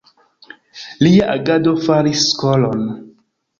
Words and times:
Lia 1.07 1.27
agado 1.35 1.75
faris 1.85 2.25
skolon. 2.33 2.85